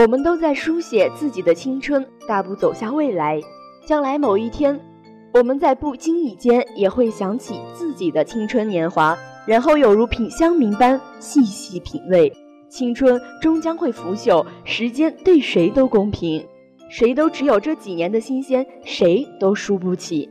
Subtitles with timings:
[0.00, 3.38] 我们都在书写自己的青春，大步走向未来。
[3.84, 4.80] 将来某一天，
[5.34, 9.14] 我们在不经意间也会想起自己的青春年华，
[9.46, 12.32] 然后有如品香茗般细细品味。
[12.70, 16.48] 青春终将会腐朽，时间对谁都公平，
[16.88, 20.30] 谁都只有这几年的新鲜，谁都输不起。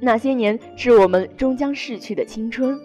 [0.00, 2.78] 那些年是我们终将逝去的青春。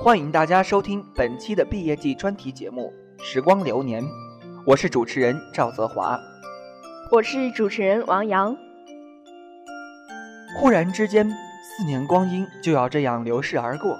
[0.00, 2.82] 欢迎大家收听本期的毕业季专题节目
[3.24, 4.02] 《时光流年》，
[4.66, 6.18] 我是主持人赵泽华，
[7.08, 8.54] 我是主持人王洋。
[10.58, 13.96] 忽然之间，四年光阴就要这样流逝而过，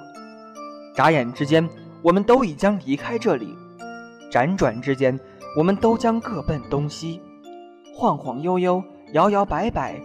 [0.93, 1.67] 眨眼之间。
[2.01, 3.55] 我们都已将离开这里，
[4.29, 5.17] 辗转之间，
[5.57, 7.21] 我们都将各奔东西，
[7.95, 8.83] 晃晃悠悠，
[9.13, 9.97] 摇摇摆摆，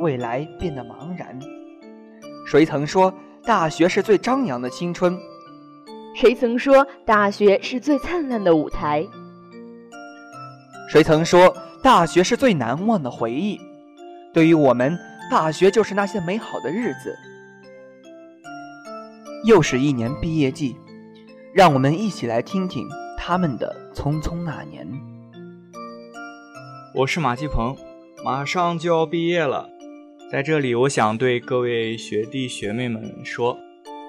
[0.00, 1.38] 未来变得茫然。
[2.44, 5.16] 谁曾说大学是最张扬的青春？
[6.14, 9.04] 谁曾说大学是最灿烂的舞台？
[10.88, 13.60] 谁曾说大学是最难忘的回忆？
[14.32, 14.96] 对于我们，
[15.28, 17.16] 大学就是那些美好的日子。
[19.44, 20.76] 又是一年毕业季。
[21.52, 22.84] 让我们一起来听听
[23.16, 24.84] 他们的匆匆那年。
[26.92, 27.76] 我是马继鹏，
[28.24, 29.68] 马上就要毕业了，
[30.32, 33.56] 在这里，我想对各位学弟学妹们说，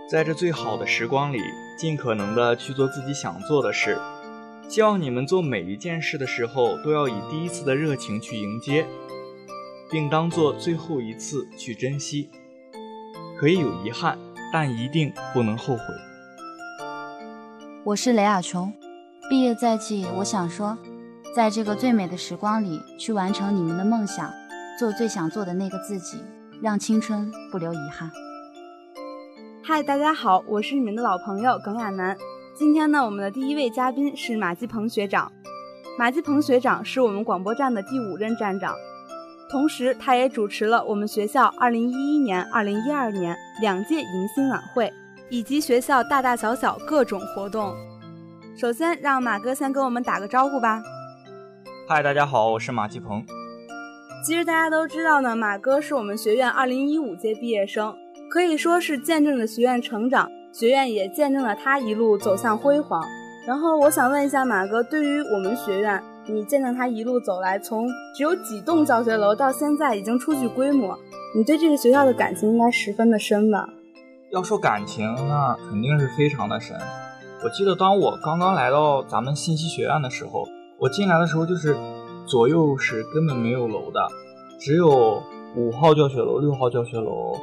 [0.10, 1.40] 在这最好的时光里，
[1.78, 3.98] 尽可能的去做自己想做的事。
[4.68, 8.86] 希望你们做每一件事的时候，都要以第一次的热情去迎接，
[9.92, 12.30] 并当做最后一次去珍惜。
[13.40, 14.18] 可以有遗憾，
[14.52, 15.84] 但一定不能后悔。
[17.84, 18.74] 我是雷亚琼，
[19.30, 20.76] 毕业在即，我想说，
[21.36, 24.34] 在这个最美的时光里，去完成你们的梦想，
[24.80, 26.18] 做最想做的那个自己，
[26.64, 28.10] 让青春不留遗憾。
[29.68, 32.16] 嗨，大家好，我是你们的老朋友耿亚楠。
[32.54, 35.32] 今天呢，我们的第一位嘉宾是马继鹏学长。
[35.98, 38.76] 马继鹏学长是我们广播站的第五任站长，
[39.50, 44.94] 同时他也主持了我们学校2011年、2012年两届迎新晚会。
[45.32, 47.76] 以及学校大大小小各种活动。
[48.56, 50.84] 首先，让马哥先跟我们打个招呼吧。
[51.90, 53.26] 嗨，大家好，我是马继鹏。
[54.24, 57.96] 其实大家都知道呢，马哥是我们学院2015届毕业生，
[58.36, 63.02] 可以说是见证了学院成长，学院也见证了他一路走向辉煌。
[63.48, 71.00] 然后，我想问一下马哥，对于我们学院，你见证他一路走来，从只有几栋教学楼到现在已经初具规模，
[71.34, 73.70] 你对这个学校的感情应该十分的深吧？
[74.34, 76.76] 要说感情，那肯定是非常的深。
[77.42, 80.44] 我记得当我刚刚来到咱们信息学院的时候，
[80.78, 81.74] 我进来的时候就是
[82.28, 84.06] 左右是根本没有楼的，
[84.60, 85.24] 只有
[85.56, 87.38] 五号教学楼、六号教学楼，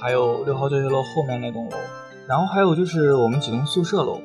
[0.00, 1.76] 还有六号教学楼后面那栋楼，
[2.28, 4.20] 然后还有就是我们几栋宿舍楼，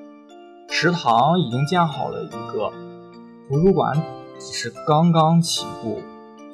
[0.70, 2.72] 食堂已经建好了一个，
[3.48, 4.02] 图书馆
[4.40, 6.02] 只是刚刚起步，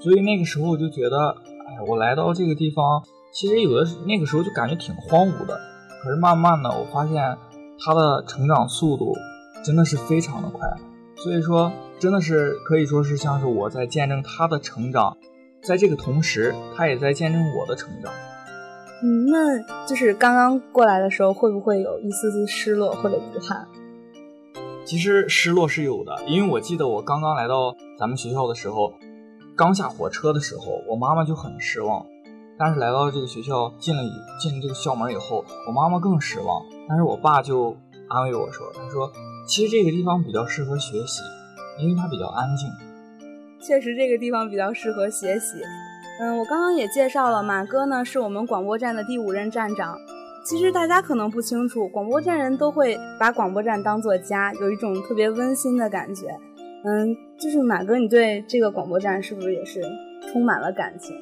[0.01, 1.35] 所以那个时候我就觉得，
[1.67, 3.03] 哎，我来到这个地方。
[3.31, 5.55] 其实有的那个时候就感觉挺荒芜的，
[6.01, 7.37] 可是慢慢的我发现
[7.79, 9.15] 它的成长速度
[9.63, 10.67] 真的是非常的快，
[11.15, 15.15] 所以说真的是可以说是像是我在见证它的成长，
[15.61, 18.11] 在这个同时，它也在见证我的成长。
[19.01, 23.65] 嗯，那就是刚刚过来的时候，会不会有一丝丝失落或者遗憾？
[24.85, 28.93] 其实失落是有的，因为我记得我刚刚来到咱们学校的时候，
[29.55, 32.05] 刚下火车的时候，我妈妈就很失望。
[32.57, 34.03] 但是来到这个学校，进了
[34.41, 36.61] 进了这个校门以后，我妈妈更失望。
[36.89, 37.77] 但是我爸就
[38.09, 39.09] 安慰我说：“他说
[39.47, 41.21] 其实这个地方比较适合学习，
[41.79, 42.67] 因为它比较安静。
[43.61, 45.57] 确实这个地方比较适合学习。
[46.21, 49.97] 嗯，我刚刚也介绍了，马哥呢是我们广播站的第五任站长。
[50.43, 56.27] 其实大家可能不清楚，广播站人都会把广播站当做家，有一种特别温馨的感觉。
[56.83, 59.81] 嗯，就是马哥，你对这个广播站是不是也是
[60.31, 61.15] 充满了感情？”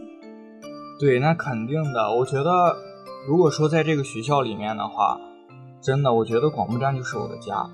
[1.00, 2.16] 对，那肯定的。
[2.18, 2.76] 我觉得，
[3.28, 5.20] 如果说在这个学校里面的话，
[5.80, 7.70] 真的，我觉得广播站就是我的家。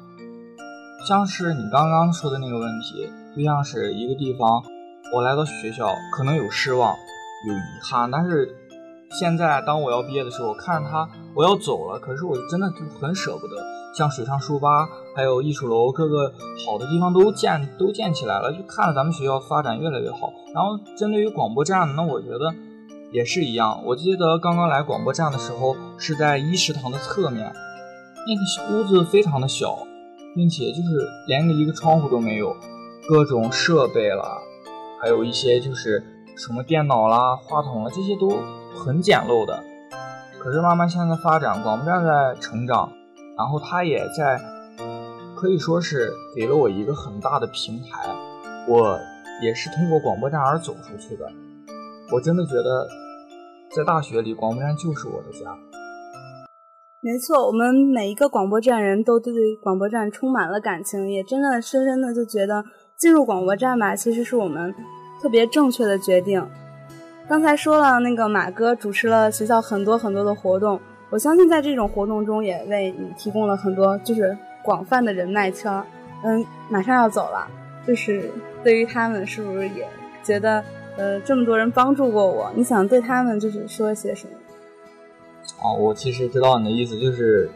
[1.08, 4.62] 像是你刚刚说的那个问题，就像是一个地方，
[5.14, 6.96] 我来到学校，可能有失望，
[7.48, 8.56] 有遗憾，但是
[9.20, 13.56] 现在当我要毕业的时候，我看着它，我要走了，可是我真的就很舍不得。
[13.98, 16.34] 像水上书吧，还有艺术楼，各个
[16.66, 20.34] 好的地方都建都建起来了，就看着咱们学校发展越来越好。
[20.54, 22.54] 然后针对于广播站，那我觉得。
[23.12, 27.54] 也是一样，我记得刚刚来广播站的时候是在一食堂的侧面，
[28.26, 29.78] 那个屋子非常的小，
[30.34, 32.56] 并且就是连一个窗户都没有，
[33.08, 34.40] 各种设备啦，
[35.00, 36.04] 还有一些就是
[36.36, 38.30] 什么电脑啦、话筒啦，这些都
[38.76, 39.64] 很简陋的。
[40.40, 42.92] 可是慢慢现在发展，广播站在成长，
[43.38, 44.40] 然后它也在，
[45.36, 48.10] 可以说是给了我一个很大的平台。
[48.68, 49.00] 我
[49.42, 51.32] 也是通过广播站而走出去的。
[52.12, 52.88] 我真的觉得，
[53.76, 55.56] 在大学里，广播站就是我的家。
[57.02, 62.64] 没错，我们每一个广播站人都对广播站充满了感情，也真的深深的就觉得
[62.98, 64.74] 进入广播站吧，其实是我们
[65.24, 66.46] 特别正确的决定。
[67.30, 70.78] 刚才说了，那个马哥主持了学校很多很多的活动，
[71.10, 75.82] 我相信在这种活动中也为你提供了很多就是广泛的人脉圈。
[76.26, 77.48] 嗯，马上要走了，
[77.88, 78.30] 就是
[78.66, 79.88] 对于他们是不是也
[80.22, 80.62] 觉得
[80.98, 84.34] 呃这么多人帮助过我，你想对他们就是说些什么？
[85.62, 87.50] 啊，我其实知道你的意思，就是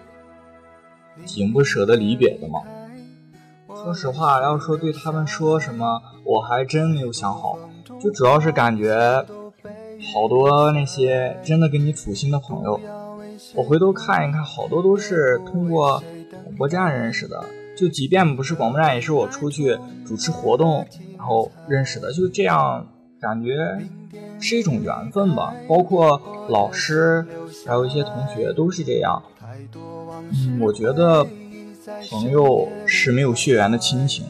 [1.25, 2.62] 挺不舍得离别的嘛。
[3.88, 7.57] 说实话，要说对他们说什么，我还真没有想好。
[8.01, 9.25] 就主要是感觉
[10.13, 12.78] 好多那些真的跟你处心的朋友，
[13.56, 16.04] 我回头看一看，好多都是通过
[16.44, 17.42] 广播站认识的。
[17.78, 20.86] 就即便不是广播站，也是我出去主持活动
[21.18, 22.12] 然后认识的。
[22.12, 22.86] 就这样，
[23.22, 23.56] 感觉。
[24.39, 27.25] 是一种缘分吧，包括老师，
[27.66, 29.24] 还有一些同学都是这样。
[30.31, 31.25] 嗯，我觉得
[32.10, 34.25] 朋友是没有血缘的亲情。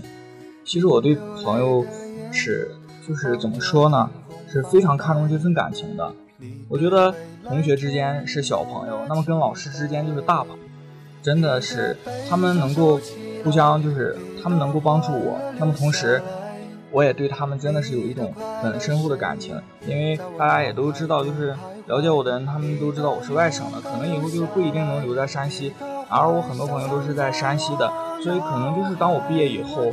[0.64, 1.84] 其实我对朋友
[2.32, 2.70] 是，
[3.08, 4.10] 就是怎么说呢，
[4.48, 6.14] 是非常看重这份感情的。
[6.70, 7.14] 我觉得
[7.44, 10.64] 同学之间是小朋友，那么跟老师之间就是大朋友。
[11.24, 11.98] 真的是
[12.30, 13.00] 他们能够
[13.44, 16.22] 互相，就是他们能够帮助我，那么同时。
[16.90, 21.54] 我也对他们真的是有一种很深厚的感情，因为大家也都知道，就是
[21.86, 25.74] 了解我的人，他们都知道我是外省的，可能以后就是不一定能留在山西，
[26.10, 27.92] 而我很多朋友都是在山西的，
[28.24, 29.92] 所以可能就是当我毕业以后，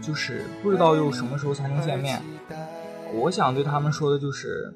[0.00, 2.20] 就是不知道又什么时候才能见面。
[3.14, 4.74] 我想对他们说的就是，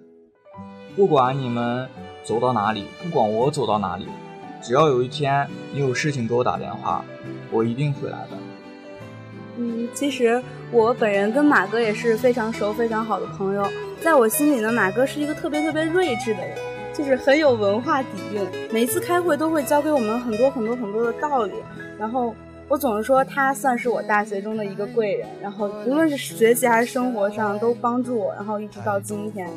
[0.97, 1.89] 不管你们
[2.25, 4.07] 走到哪里，不管我走到哪里，
[4.63, 7.05] 只要有一天你有事情给我打电话，
[7.51, 8.37] 我一定会来的。
[9.57, 10.41] 嗯，其实
[10.71, 13.67] 我本人跟马哥也是非常熟、非常好的朋友。
[14.01, 16.57] 在我心里呢，马哥是一个特别特别睿智的人，
[16.99, 18.45] 就是很有文化底蕴。
[18.73, 21.53] 每一次开会都会教给我们很多很多很多的道理。
[21.97, 22.35] 然后
[22.67, 25.29] 我总是说他算是我大学中的一个贵人。
[25.41, 28.35] 然后无论是学习还是生活上都帮助我。
[28.35, 29.49] 然后一直到今天，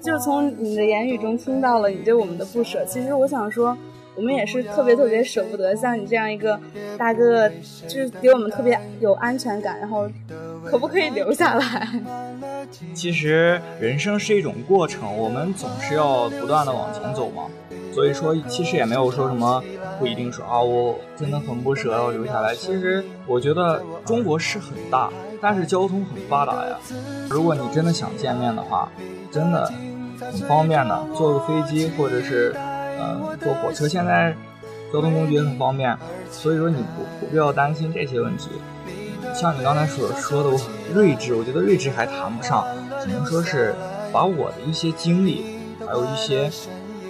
[0.00, 2.84] 就从你的言语中听到了你对我们的不舍。
[2.84, 3.76] 其实我想说。
[4.18, 6.58] 我们也是特别特别舍不得像你这样一个
[6.96, 7.50] 大哥哥，
[7.86, 10.08] 就是给我们特别有安全感，然后
[10.70, 11.88] 可不可以留下来？
[12.94, 17.44] 其实人生是一种过程，我们总是要不断的往前走嘛。
[17.92, 19.62] 所以说，其实也没有说什么
[19.98, 22.54] 不一定说啊，我真的很不舍要留下来。
[22.54, 25.10] 其实我觉得中国是很大，
[25.40, 26.76] 但是交通很发达呀。
[27.30, 28.90] 如果你真的想见面的话，
[29.30, 29.72] 真的
[30.20, 32.54] 很方便的，坐个飞机或者是。
[32.98, 34.34] 嗯，坐火车现在
[34.90, 35.94] 交通工具也很方便，
[36.30, 38.48] 所以说你不不必要担心这些问题。
[39.34, 42.64] 像你刚才所说的我很睿智，我觉得睿智还谈不上，
[43.02, 43.74] 只能说是
[44.12, 46.50] 把我的一些经历，还有一些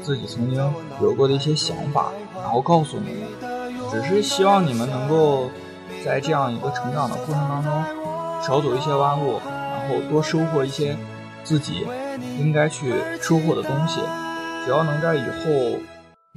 [0.03, 0.59] 自己曾经
[1.01, 3.57] 有过的一些想法，然后告诉你们。
[3.89, 5.49] 只是希望你们能够
[6.05, 7.73] 在这样一个成长的过程当中，
[8.43, 10.97] 少走一些弯路，然后多收获一些
[11.45, 11.87] 自己
[12.37, 14.01] 应该去收获的东西。
[14.65, 15.79] 只要能在以后，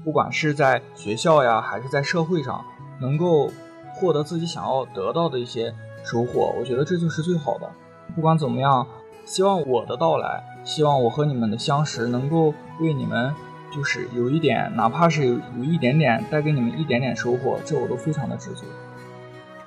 [0.06, 2.64] 不管是在学校呀，还是在社会上，
[3.02, 3.52] 能够
[4.00, 7.70] 获得自己想要得到的一些收获，我觉得这就是最好的。
[8.16, 8.88] 不管怎么样，
[9.26, 13.34] 希望我的到来，希望我和你们的相识，能够为你们
[13.72, 18.64] 就是有一点，哪怕是有有一点点带给你们一点点收获，这我都非常的知足。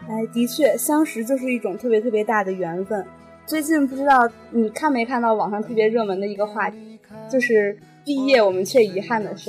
[0.08, 3.06] 哎，的确，相识就是一种特别特别大的缘分。
[3.44, 6.98] 最近不知道你看没看到网上特别热门的一个话题，
[7.30, 7.78] 就是。
[8.04, 9.48] 毕业我们却遗憾的事，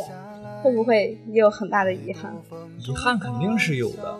[0.63, 2.33] 会不会也有很大的遗憾？
[2.79, 4.17] 遗憾肯定是有的，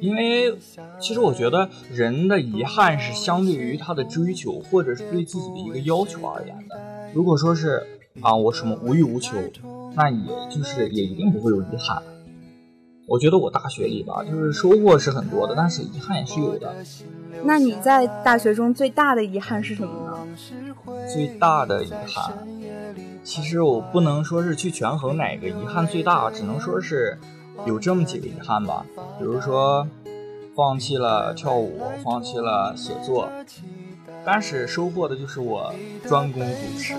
[0.00, 0.56] 因为
[0.98, 6.80] 其实我觉得人的遗憾是相对于他的追求或者是对自己的一个要求而言的。
[7.12, 7.86] 如果说是
[8.22, 9.36] 啊，我什么无欲无求，
[9.94, 12.02] 那也就是也一定不会有遗憾。
[13.06, 16.74] 我觉得我大学里吧，就是收获是很多的，但是遗憾也是有的。
[17.44, 20.26] 那你在大学中最大的遗憾是什么呢？
[21.10, 22.34] 最大的遗憾。
[23.28, 27.18] 其实我不能说是去权衡哪个遗憾最大，只能说是
[27.66, 28.86] 有这么几个遗憾吧。
[29.18, 29.86] 比如说，
[30.56, 33.28] 放弃了跳舞，放弃了写作，
[34.24, 35.70] 但是收获的就是我
[36.06, 36.94] 专攻主持，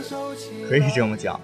[0.70, 1.42] 可以这么讲。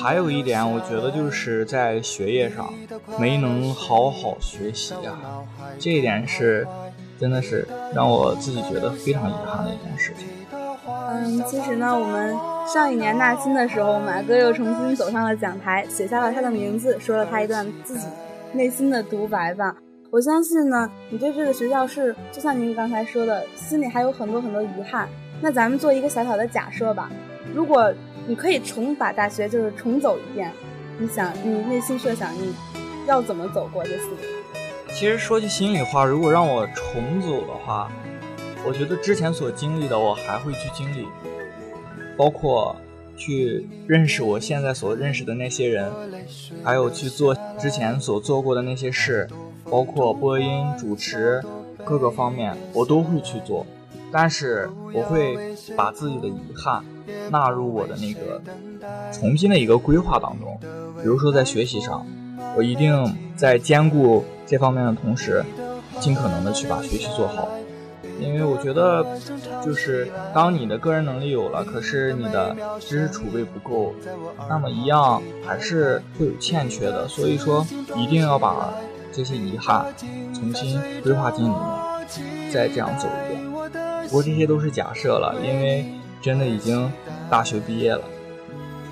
[0.00, 2.72] 还有一点，我觉得就是在学业上
[3.18, 5.18] 没能好好学习呀，
[5.80, 6.64] 这一点是
[7.18, 10.28] 真的是让我自己觉得非常遗憾的一件事情。
[10.86, 18.08] 嗯，其实呢，我们上一年纳新的时候，马哥又重新走上了讲台，写下了他的名字，说了他一段自己
[18.52, 19.76] 内心的独白吧。
[20.10, 25.08] 我相信呢，你对这个学校是，就像您刚才说的，心里还有很多很多遗憾。
[25.40, 27.08] 那咱们做一个小小的假设吧，
[27.54, 27.92] 如果
[28.26, 30.50] 你可以重把大学就是重走一遍，
[30.98, 32.52] 你想你内心设想你
[33.06, 34.22] 要怎么走过这四年？
[34.92, 37.88] 其实说句心里话，如果让我重走的话，
[38.66, 41.06] 我觉得之前所经历的我还会去经历，
[42.16, 42.76] 包括
[43.16, 45.90] 去认识我现在所认识的那些人，
[46.62, 49.28] 还有去做之前所做过的那些事。
[49.68, 51.42] 包括播音、主持
[51.84, 53.66] 各个方面，我都会去做，
[54.12, 55.36] 但是我会
[55.76, 56.84] 把自己的遗憾
[57.32, 58.40] 纳入我的那个
[59.10, 60.56] 重新的一个规划当中。
[61.02, 62.06] 比如说在学习上，
[62.56, 65.44] 我一定在兼顾这方面的同时，
[65.98, 67.48] 尽可能的去把学习做好。
[68.18, 69.04] 因为我觉得，
[69.64, 73.94] 就是当你的个人能力有了，可是你的知识储备不够，
[74.48, 77.06] 那么一样还是会有欠缺的。
[77.08, 78.72] 所以说，一定要把。
[79.12, 79.86] 这些遗憾，
[80.34, 83.42] 重新规划进里面，再这样走一遍。
[84.08, 85.86] 不过这些都是假设了，因为
[86.20, 86.92] 真的已经
[87.30, 88.02] 大学毕业了。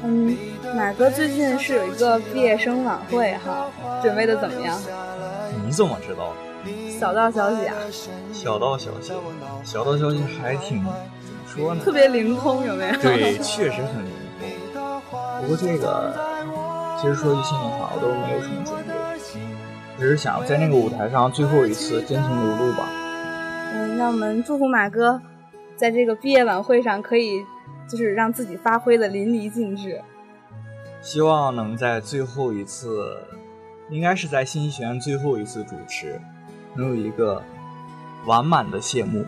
[0.02, 0.34] 嗯，
[0.74, 3.70] 马哥最近是有一个毕业生晚会哈，
[4.02, 4.80] 准备的怎么样？
[5.62, 6.32] 你怎么知道？
[6.98, 7.74] 小道消息啊。
[8.32, 9.12] 小道消息，
[9.64, 10.94] 小道消息还挺怎么
[11.46, 11.80] 说呢？
[11.84, 13.00] 特别灵通，有没有？
[13.00, 14.10] 对，确实很灵
[14.72, 15.00] 通。
[15.40, 16.14] 不过这个，
[17.00, 18.94] 其实说句心里话，我都没有什么准备。
[19.96, 22.88] 只是想在那个舞台上最后一次真情流露吧。
[23.74, 25.20] 嗯，让我们祝福马哥，
[25.76, 27.44] 在这个毕业晚会上可以，
[27.88, 30.02] 就是让自己发挥的淋漓尽致。
[31.00, 33.16] 希望能在最后一次，
[33.90, 36.20] 应该是在信息学院最后一次主持，
[36.76, 37.42] 能有一个
[38.26, 39.24] 完满的谢幕。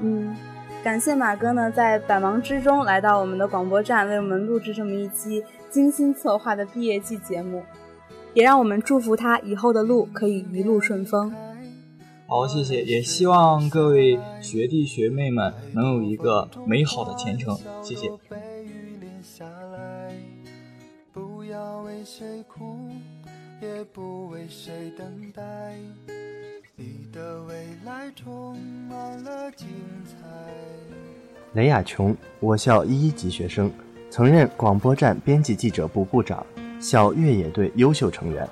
[0.00, 0.36] 嗯，
[0.84, 7.62] 感谢马哥呢，在百忙之中来到我们的广播站，为我们录制这么一期精心策划的毕业季节目。
[8.34, 11.32] 也让我们祝福他以后的路可以一路顺风。
[12.28, 17.56] 好，谢谢，也希望各位学弟学妹们能有一个美好的前程。
[17.82, 18.12] 谢谢。
[31.54, 33.68] 雷亚琼，我校一一级学生，
[34.10, 36.46] 曾任广播站编辑记者部部长。
[36.78, 38.48] 校越野队优秀成员，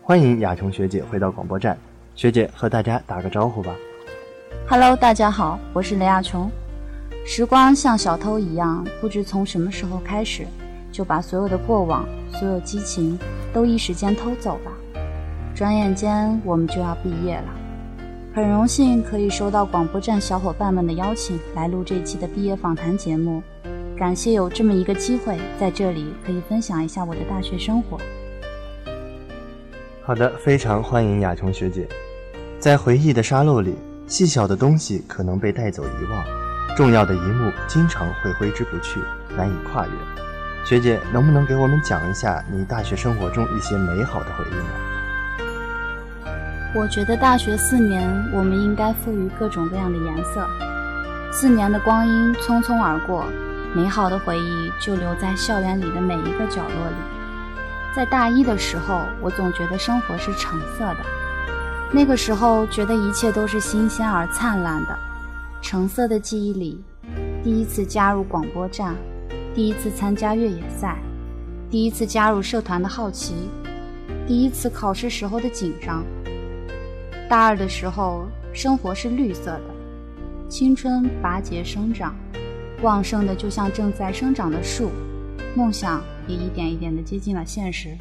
[0.00, 1.76] 欢迎亚琼学姐回到广播站。
[2.14, 3.76] 学姐和大家打个招呼吧。
[4.66, 6.50] Hello，大家好，我是雷亚琼。
[7.26, 10.46] 时光像小偷一样，不知从什么时候开始，
[10.96, 13.18] 就把所有的过往、所有激情
[13.52, 14.72] 都一时间偷走了。
[15.54, 17.44] 转眼间，我们就要毕业了。
[18.34, 23.42] 很荣幸可以收到广播站小伙伴们的邀请，来录这期的毕业访谈节目。
[23.94, 28.00] 感谢有这么一个机会，在这里可以分享一下我的大学生活。
[30.02, 31.86] 好的，非常欢迎雅琼学姐。
[32.58, 33.74] 在回忆的沙漏里，
[34.06, 36.24] 细小的东西可能被带走遗忘，
[36.74, 38.98] 重要的一幕经常会挥之不去，
[39.36, 39.92] 难以跨越。
[40.66, 44.64] 学姐，能不能给我们讲一下你大学生活中一些美好的回忆呢？
[46.74, 50.44] 我觉得大学四年，我们应该赋予各种各样的颜色。
[51.30, 53.24] 四年的光阴匆匆而过。
[53.76, 56.96] 美好的回忆就留在校园里的每一个角落里。
[57.94, 60.96] 在大一的时候，我总觉得生活是橙色的，
[61.92, 64.98] 那个时候觉得一切都是新鲜而灿烂的。
[65.60, 66.82] 橙色的记忆里，
[67.44, 68.96] 第一次加入广播站，
[69.56, 70.98] 第一次参加越野赛，
[71.70, 73.32] 第一次加入社团的好奇，
[74.26, 76.04] 第一次考试时候的紧张。
[77.26, 79.62] 大二的时候，生活是绿色的，
[80.46, 82.14] 青春拔节生长。
[82.82, 84.90] 旺盛的，就像正在生长的树，
[85.54, 87.96] 梦想也一点一点的接近了现实。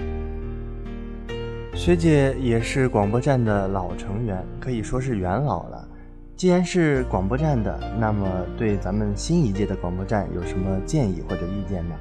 [1.74, 5.85] 学姐也是广播站的老成员，可以说是元老了。
[6.38, 8.28] 既然是广播站的，那么
[8.58, 11.96] 对咱们新一届的广播站有什么建议或者意见呢？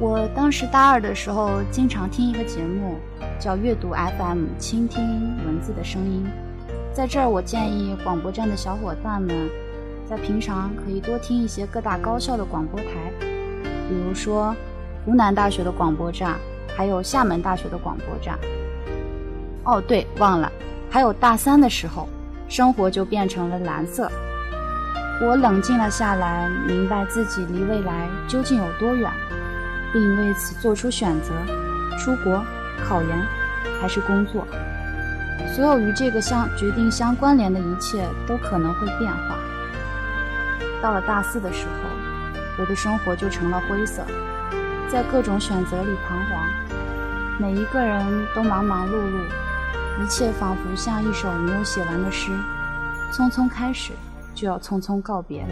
[0.00, 2.96] 我当时大二的时候，经常听一个节目，
[3.38, 5.00] 叫阅读 FM，倾听
[5.46, 6.26] 文字的声音。
[6.92, 9.48] 在这儿，我建议广播站的小伙伴们。
[10.08, 14.56] 在平常可以多听一些各大高校的广播台，比如说
[15.04, 16.36] 湖南大学的广播站，
[16.74, 18.38] 还有厦门大学的广播站。
[19.64, 20.50] 哦，对，忘了，
[20.90, 22.08] 还有大三的时候，
[22.48, 24.10] 生活就变成了蓝色。
[25.20, 29.10] 我冷静了下来，明白自己离未来究竟有多远，
[29.92, 31.32] 并为此做出选择：
[31.98, 32.42] 出国、
[32.88, 33.26] 考研，
[33.80, 34.46] 还是工作？
[35.54, 39.36] 所有与这个相决定相关联的一切都可能会变化。
[40.80, 44.04] 到了大四的时候，我的生活就成了灰色，
[44.88, 46.48] 在各种选择里彷徨。
[47.40, 48.04] 每一个人
[48.34, 49.20] 都忙忙碌碌，
[50.00, 52.30] 一切仿佛像一首没有写完的诗，
[53.12, 53.92] 匆匆开始，
[54.32, 55.48] 就要匆匆告别了。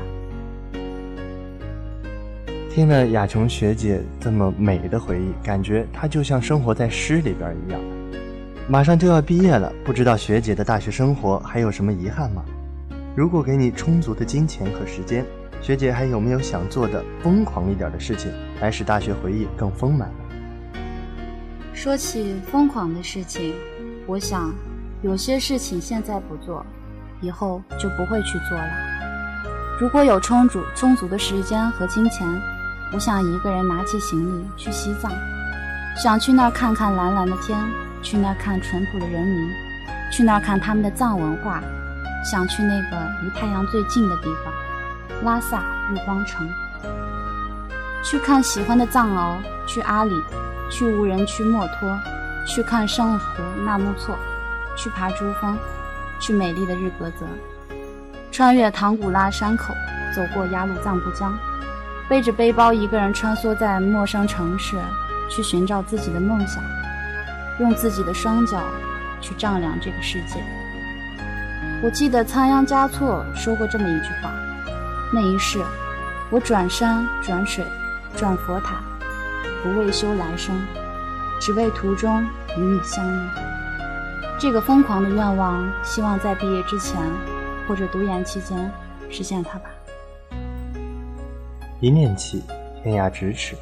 [2.70, 7.80] 听了雅琼学姐这么美的回忆，感觉她就像生活在诗里边一样。
[8.68, 12.44] 马上就要毕业了，不知道学姐的大学生活还有什么遗憾吗？
[13.16, 15.24] 如果给你充足的金钱和时间，
[15.60, 20.08] 学姐还有没有想做的疯狂一点的事情，来使大学回忆更丰满？
[21.72, 23.54] 说起疯狂的事情，
[24.06, 24.54] 我想
[25.02, 26.64] 有些事情现在不做，
[27.20, 28.70] 以后就不会去做了。
[29.80, 32.26] 如果有充足充足的时间和金钱，
[32.92, 35.10] 我想一个人拿起行李去西藏，
[35.96, 37.58] 想去那儿看看蓝蓝的天，
[38.00, 39.50] 去那儿看淳朴的人民，
[40.12, 41.60] 去那儿看他们的藏文化，
[42.24, 44.54] 想去那个离太阳最近的地方——
[45.24, 46.48] 拉萨日光城，
[48.04, 49.36] 去看喜欢的藏獒，
[49.66, 50.14] 去阿里，
[50.70, 51.90] 去无人区墨脱，
[52.46, 53.24] 去看圣湖
[53.64, 54.16] 纳木错，
[54.76, 55.58] 去爬珠峰，
[56.20, 57.26] 去美丽的日喀则，
[58.30, 59.74] 穿越唐古拉山口，
[60.14, 61.36] 走过雅鲁藏布江。
[62.08, 64.76] 背着背包，一个人穿梭在陌生城市，
[65.28, 66.62] 去寻找自己的梦想，
[67.58, 68.62] 用自己的双脚
[69.20, 70.40] 去丈量这个世界。
[71.82, 74.30] 我记得仓央嘉措说过这么一句话：
[75.12, 75.58] 那一世，
[76.30, 77.64] 我转山转水
[78.16, 78.76] 转佛塔，
[79.64, 80.56] 不为修来生，
[81.40, 82.22] 只为途中
[82.56, 83.28] 与你相遇。
[84.38, 87.00] 这个疯狂的愿望，希望在毕业之前
[87.66, 88.70] 或者读研期间
[89.10, 89.70] 实现它吧。
[91.80, 92.42] 一念起，
[92.82, 93.54] 天涯咫尺；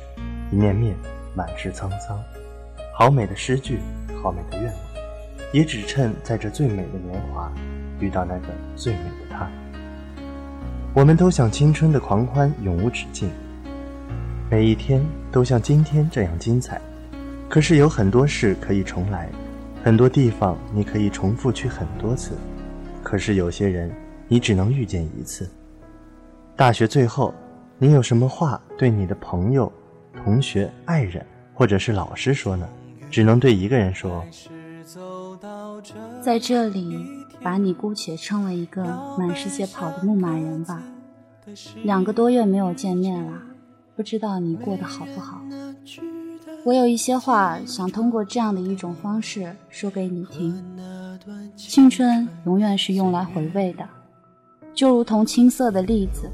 [0.51, 0.95] 一念灭，
[1.35, 2.19] 满是沧桑。
[2.97, 3.81] 好美的诗句，
[4.23, 4.81] 好美的愿望，
[5.53, 7.53] 也只趁在这最美的年华，
[8.01, 9.49] 遇到那个最美的他。
[10.93, 13.29] 我们都想青春的狂欢永无止境，
[14.49, 16.81] 每一天都像今天这样精彩。
[17.55, 19.31] 可是有很多事可以重来，
[19.85, 22.33] 很多地方你可以重复去很多次。
[23.01, 23.95] 可是有些人，
[24.27, 25.49] 你只能遇见一次。
[26.57, 27.33] 大学最后。
[27.79, 29.73] 你有什么话对你的朋友、
[30.17, 32.69] 同学、爱人，或者是老师说呢？
[33.09, 34.25] 只能对一个人说。
[36.21, 36.99] 在这里，
[37.41, 38.85] 把你姑且称为一个
[39.17, 40.83] 满世界跑的牧马人吧。
[41.85, 43.43] 两个多月没有见面了，
[43.95, 45.41] 不知道你过得好不好？
[46.65, 50.65] 我有一些话想通过这样的一种方式说给你听。
[51.55, 53.87] 青春永远是用来回味的，
[54.75, 56.31] 就如同青涩的栗子。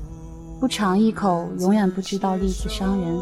[0.61, 3.21] 不尝一口，永远不知道栗子伤人。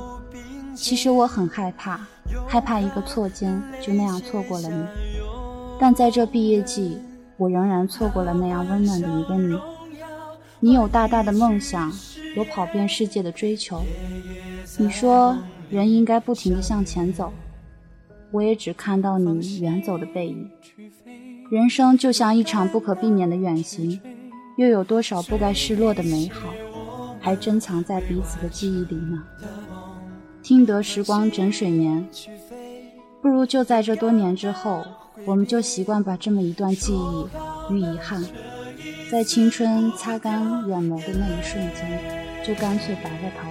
[0.75, 2.07] 其实我很害怕，
[2.47, 4.85] 害怕一个错肩就那样错过了你。
[5.81, 6.99] 但在这毕业季，
[7.39, 9.59] 我仍然错过了那样温暖的一个你。
[10.61, 11.91] 你有大大的梦想，
[12.37, 13.81] 有跑遍世界的追求。
[14.77, 15.37] 你说
[15.71, 17.33] 人应该不停地向前走，
[18.31, 20.51] 我也只看到你远走的背影。
[21.51, 24.01] 人生就像一场不可避免的远行，
[24.57, 26.49] 又有多少不该失落的美好？
[27.21, 29.23] 还珍藏在彼此的记忆里呢。
[30.43, 32.07] 听得时光枕水眠，
[33.21, 34.85] 不如就在这多年之后，
[35.27, 38.25] 我们就习惯把这么一段记忆与遗憾，
[39.11, 42.01] 在青春擦干眼眸的那一瞬间，
[42.45, 43.51] 就干脆白了头。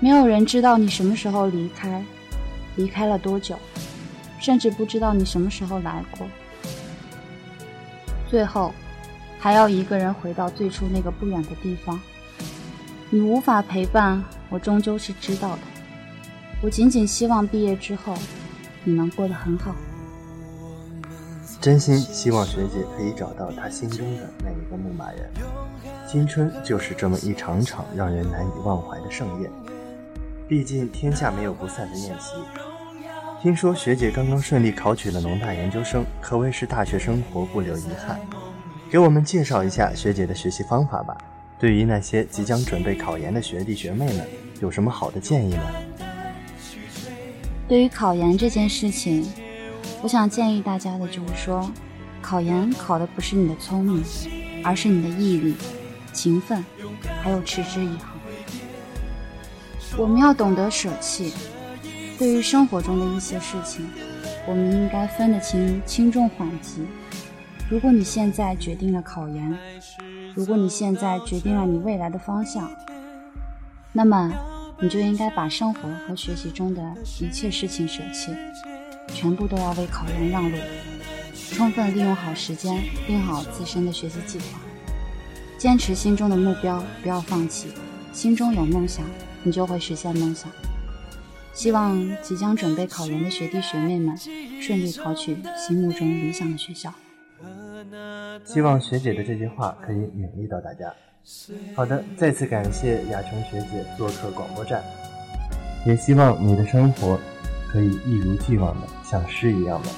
[0.00, 2.02] 没有人知道你什么时候离开，
[2.76, 3.54] 离开了多久，
[4.40, 6.26] 甚至不知道你什么时候来过。
[8.26, 8.72] 最后，
[9.38, 12.00] 还要一个人回到最初那个不远的地方。
[13.10, 15.62] 你无法陪伴我，终究是知道的。
[16.62, 18.14] 我仅仅希望毕业之后，
[18.84, 19.74] 你能过得很好。
[21.60, 25.30] 真心希望学姐可以找到她心中的那一个牧马人。
[26.08, 29.50] 青春就是这么一场场让人难以忘怀的盛宴。
[30.50, 32.32] 毕竟天下没有不散的宴席。
[33.40, 38.18] 听说学姐刚刚顺利考取了农大研究生，可谓是大学生活不留遗憾。
[38.90, 41.16] 给我们介绍一下学姐的学习方法吧。
[41.56, 44.26] 对于那些即将准备考研的学弟学妹们，
[44.60, 45.62] 有什么好的建议呢？
[47.68, 49.32] 对于考研这件事情，
[50.02, 51.70] 我想建议大家的就是说，
[52.20, 54.02] 考研考的不是你的聪明，
[54.64, 55.54] 而是你的毅力、
[56.12, 56.64] 勤奋，
[57.22, 58.19] 还有持之以恒。
[59.96, 61.32] 我们要懂得舍弃。
[62.18, 63.88] 对于生活中的一些事情，
[64.46, 66.86] 我们应该分得清轻重缓急。
[67.68, 69.56] 如果你现在决定了考研，
[70.34, 72.70] 如果你现在决定了你未来的方向，
[73.92, 74.32] 那么
[74.80, 76.82] 你就应该把生活和学习中的
[77.20, 78.34] 一切事情舍弃，
[79.14, 80.58] 全部都要为考研让路，
[81.52, 84.60] 充分利用好时间，定好自身的学习计划，
[85.56, 87.68] 坚持心中的目标，不要放弃。
[88.12, 89.06] 心中有梦想，
[89.42, 90.50] 你就会实现梦想。
[91.52, 96.92] 希望即将准备考研的学弟学妹们顺利考取心目中理想的学校。
[98.44, 100.92] 希望学姐的这句话可以勉励到大家。
[101.74, 104.82] 好的，再次感谢雅琼学姐做客广播站，
[105.86, 107.18] 也希望你的生活
[107.68, 109.88] 可以一如既往的像诗一样美。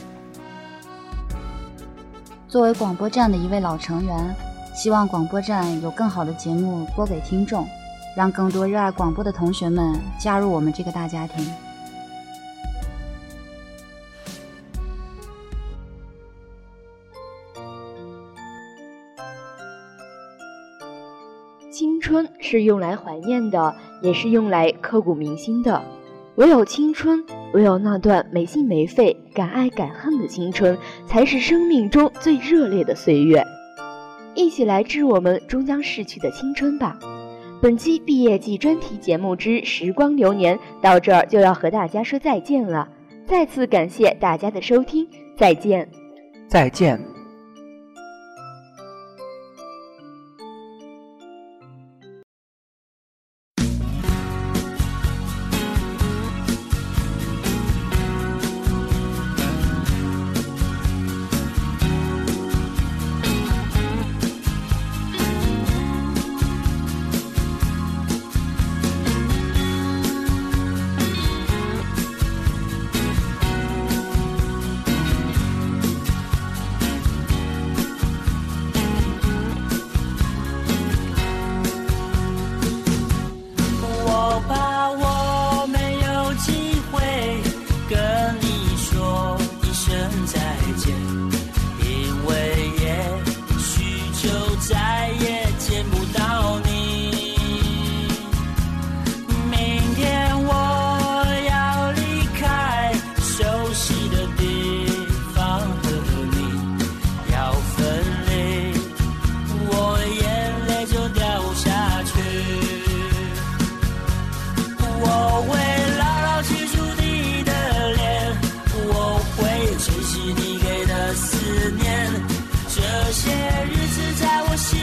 [2.48, 4.34] 作为广播站的一位老成员，
[4.74, 7.66] 希望广播站有更好的节目播给听众，
[8.16, 11.44] 让更多热爱广播的同学们加入我们这个大家庭。
[21.70, 25.82] 青春是用来怀念的，也是用来刻骨铭心的。
[26.36, 33.44] 唯有青春，唯有那段没心没肺、敢爱敢恨的青春，才是生命中最热烈的岁月。
[34.34, 36.98] 一起来致我们终将逝去的青春吧！
[37.62, 42.88] 本期毕业季专题节目之《时光流年》到这儿就要和大家说再见了。
[43.24, 45.88] 再次感谢大家的收听，再见，
[46.48, 47.11] 再见。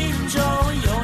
[0.10, 0.98] 心中有。